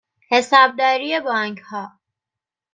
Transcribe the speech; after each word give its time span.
حسابداری 0.29 1.19
بانکها 1.19 1.85